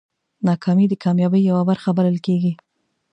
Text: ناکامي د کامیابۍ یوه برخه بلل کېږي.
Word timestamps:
ناکامي 0.47 0.85
د 0.89 0.93
کامیابۍ 1.03 1.41
یوه 1.49 1.63
برخه 1.69 1.89
بلل 1.97 2.17
کېږي. 2.25 2.53